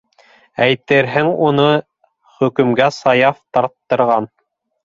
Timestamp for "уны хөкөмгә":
1.49-2.91